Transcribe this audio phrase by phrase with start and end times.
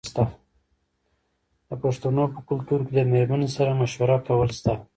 [1.67, 4.73] د پښتنو په کلتور کې د میرمنې سره مشوره کول شته.